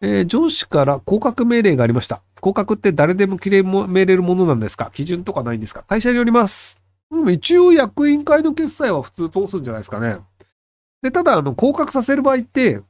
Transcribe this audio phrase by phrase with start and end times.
[0.00, 2.22] えー上司から降格命令がありました。
[2.40, 4.90] 降格って誰でも切れも命れるものなんですか？
[4.94, 5.84] 基準とかないんですか？
[5.88, 6.78] 会社によります。
[7.10, 10.18] うん、一応役員会の決裁は普通通すんじゃないですかね。
[11.02, 12.80] で、ただ、あの、降格させる場合って、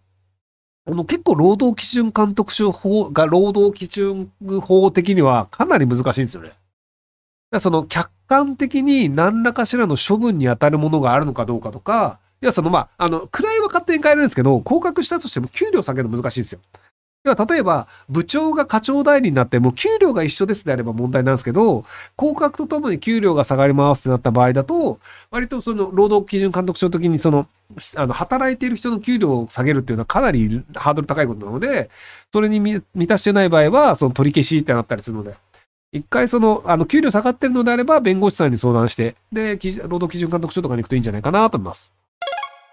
[0.88, 4.30] あの、結構労働基準監督署法が労働基準
[4.62, 6.52] 法的にはかなり難しいんですよね。
[7.60, 16.60] その客観的に何らかしらの処分に当たるものがあるのかどうかとか、いや、そのまあ、あの、位は勝手に変えるんですけど、降格したとしても給料下げるの難しいんですよ。
[17.26, 21.84] 要は例えば、部長が課長代理になってもう給料が一緒ですであれば問題なんですけど、
[22.14, 25.00] 降格とともに給料が下がりますってなった場合だと、
[25.30, 27.46] 割とその労働基準監督署的にその、
[27.96, 31.90] あの、働いている人の給料を下げるっていうのはかなりハードル高いことなので、
[32.32, 35.34] それに満たしてない場合は、その取り消しってなったりするので、
[35.92, 41.92] 一回その、あの、給料下がってるのであれば、弁護士さんに相談して、で、労働基準監督署とかに行くといいんじゃないかなと思います。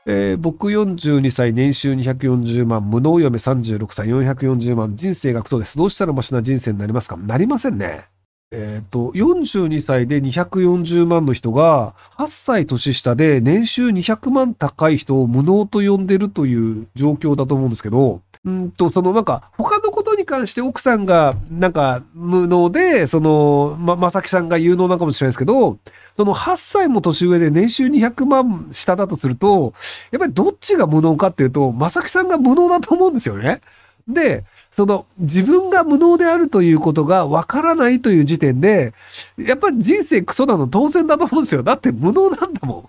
[0.05, 5.77] えー僕42歳、年収240万、無能嫁36歳、440万、人生がクソです。
[5.77, 7.15] どうしたらマシな人生になりますか？
[7.17, 8.05] なりませんね。
[8.51, 19.89] えっ、と、42歳で240万の人が、8歳年下で年収200万高い人を無能と呼んでるという状況だと思うんですけど、うんと、そのなんか、他の
[20.23, 25.77] に関して奥さんが、なんか、無能で、その、ま、まさきさんが有能なのかもしれないですけど、
[26.15, 29.35] その8歳も年上で年収200万下だとする？
[29.35, 29.73] と、
[30.11, 33.61] やっぱりどっちが無能かっていうと、まさきさんが無能だと思うんですよね。
[34.07, 36.49] で、その自分が無能である？
[36.49, 38.93] ということがわからないという時点で、
[39.37, 41.63] やっぱり人生クソなの当然だと思うんですよ。
[41.63, 42.85] だって無能なんだもん。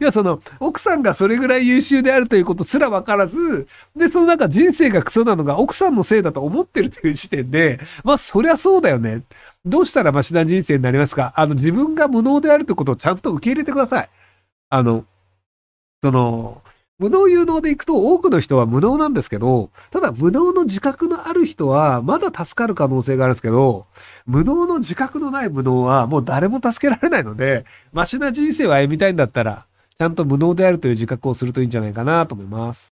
[0.00, 9.22] いや、その、奥さんがそれぐらい優秀であるということすら分からず、で、そのなんか人生がクソなのが奥さんのせいだと思ってるという時点で、まあ、そりゃそうだよね。
[9.64, 11.34] どうしたらマシな人生になりますか？
[11.36, 14.10] あの、自分が無能であるということをちゃんと受け入れてください。
[14.70, 15.04] あの、
[16.02, 16.62] その、
[17.00, 23.86] 無能有能でいくと多くの人は無能なんですけど、ただ無能の自覚のある人はまだ助かる可能性があるんですけど、
[24.26, 29.64] 無能の自覚のない無能はもう誰も助けられないので、マシな人生を歩みたいんだったら、
[29.96, 32.99] ちゃんと無能であるという自覚をするといいんじゃないかなと思います。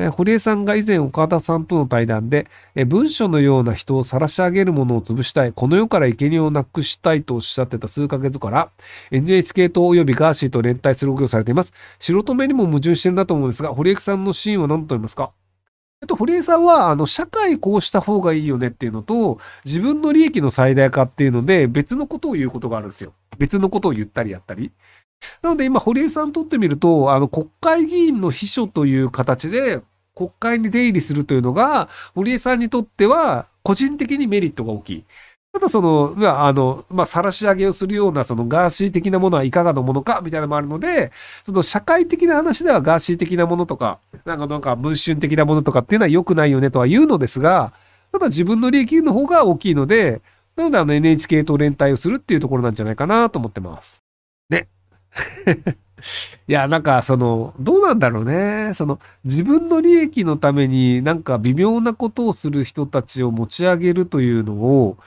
[0.00, 8.70] えー堀江さんが以前岡田さんとの対談で、え文書のような人を晒し上げるものを潰したい、この世から生贄をなくしたいとおっしゃってた数ヶ月から
[9.10, 11.74] NHK 党及びガーシーと連帯する動きをされています。
[11.98, 15.32] 素人目にも矛盾してるなと思うんですが、堀江さんのシーンは何と言いますか？
[16.02, 23.12] えっと、堀江さんは、あの、社会こうした方がいいよねっていうのと、自分の利益の最大化っていうので、別のことを言うことがあるんですよ。
[23.36, 24.72] 別のことを言ったりやったり。
[25.42, 29.82] なので今、堀江さんにとってみると、あの、国会議員の秘書という形で、
[30.20, 35.04] 国会に出入りするというのが、堀江さんにとっては、個人的にメリットが大きい。
[35.52, 41.10] ただその、まあ、あの、まあ、晒し上げをするような、そのガーシー的なものはいかがなものか、みたいなのもあるので、
[41.42, 47.72] その社会的な話ではガーシー的なものとか、なんかなんか文春的なものとかっていうのは良くないよねとは言うのですが、
[48.12, 50.20] ただ自分の利益の方が大きいので、
[50.54, 54.02] なのであの NHK と連帯をするっていうところなんじゃないかなと思ってます。
[54.50, 54.68] ね。
[56.50, 58.72] いや、なんかその、どうなんだろうね。
[58.74, 64.98] その、自分の利益のためになんか微妙なことをする人たちを持ち上げるというのを、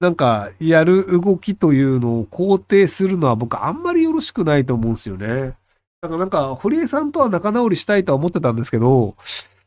[0.00, 5.54] なんか、やる動きというのを肯定するのは僕あんまりよろしくないと思うんですよね。
[6.00, 9.16] だからなんか、堀江さんとは仲直りしたいとは思ってたんですけど、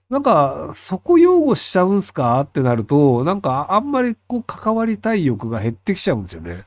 [0.09, 6.63] なんか、そこ擁護しちゃうんすかってなると、なんか、あんまりこう、関わりたい欲が減ってきちゃうんですよね。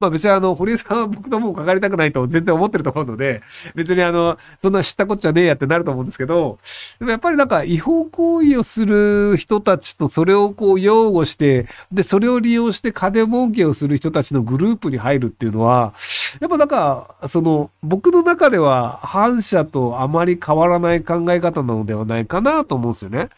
[0.00, 3.42] まあ別にあの、堀江さんは僕のもん関わりたくないと全然思ってると思うので、
[3.74, 6.60] 別にあの、そんな知ったこっちゃねえやってなると思うんですけど、
[7.00, 15.94] でもやっぱりなんか違法行為をする人たちとそれをこう擁護して、で、それを利用して金儲けをする人たちのグループに入るっていうのは、
[16.40, 23.30] やっぱなんか、その、僕の中では反社とあまり変わらない考え方なのではないかなと思うんですよね。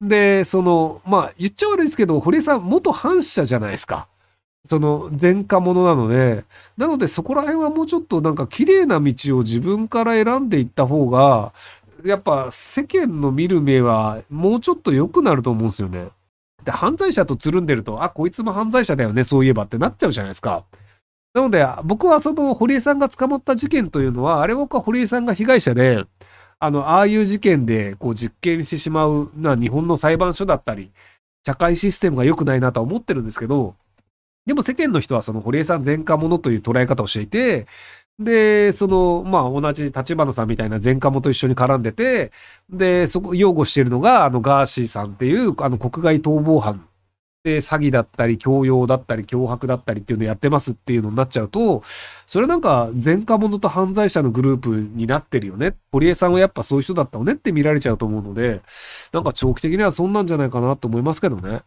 [0.00, 4.06] で、その、まあ、言っちゃ悪いですけど、堀江さん元反社じゃないですか。
[4.64, 6.44] その前科者なので、
[6.76, 11.52] なのでそこら辺はもうちょっとなんか綺麗な道を自分から選んでいった方が、
[12.04, 16.08] やっぱ世間の見る目はもうちょっと良くなると思うんですよね。
[16.64, 20.64] で、犯罪者とつるんでると、あ、こいつも犯罪者だよね、そういえばってなっちゃうじゃないですか。
[21.32, 26.04] なので、僕はその堀江さんが捕まった事件というのは、あれ僕は堀江さんが被害者で、
[26.58, 30.90] あの、ああいう事件でこう実刑してしまうな日本の裁判所だったり、
[31.46, 33.76] 社会システムが良くないなとは思ってるんですけど、
[34.46, 37.66] でも世間の人はその堀江さん前科者という捉え方をしていて、
[38.18, 42.32] で、その、まあ同じ立花さんみたいな前科者と一緒に絡んでて、
[42.68, 46.86] で、そこ、擁護しているのが、あのガーシーさんっていう、あの国外逃亡犯
[47.44, 51.82] で、詐欺だったり、強要だったり、脅迫だったりっていうのをやってますっていうのになっちゃうと、
[52.26, 55.74] それなんか前科者と犯罪者のグループになってるよね。
[55.90, 58.60] 堀江さんはやっぱそういう人だったのねって見られちゃうと思うので、
[59.12, 61.62] なんか長期的にはそんなんじゃないかなと思いますけどね。